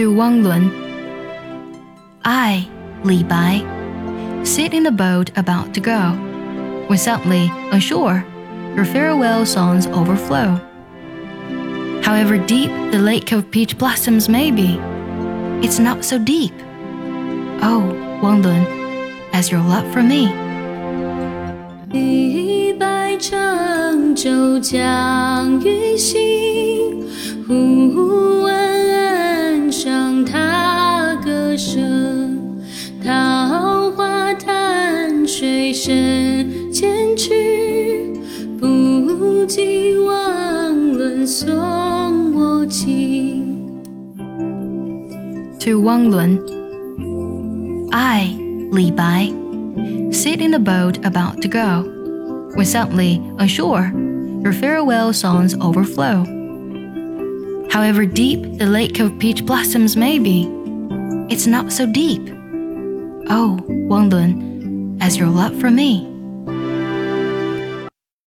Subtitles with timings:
[0.00, 0.70] To Wang Lun.
[2.24, 2.68] I,
[3.04, 3.62] Li Bai,
[4.44, 6.12] sit in the boat about to go,
[6.88, 8.24] when suddenly, on shore,
[8.74, 10.60] your farewell songs overflow.
[12.02, 14.78] However deep the lake of peach blossoms may be,
[15.64, 16.52] it's not so deep.
[17.62, 17.80] Oh,
[18.22, 18.66] Wang Lun,
[19.32, 20.32] as your love for me.
[21.90, 26.29] 李白乘舟将欲行，
[35.70, 37.32] 潭水深千尺，
[38.58, 43.44] 不及汪伦送我情。
[45.60, 46.40] To Wang Lun.
[47.92, 48.36] I,
[48.72, 49.32] Li Bai,
[50.10, 51.84] sit in the boat about to go,
[52.56, 53.92] when suddenly, on shore,
[54.42, 56.24] your farewell songs overflow.
[57.70, 60.48] However deep the lake of peach blossoms may be,
[61.30, 62.22] it's not so deep.
[63.28, 64.49] Oh, Wang Lun,
[65.01, 66.10] as your love for me.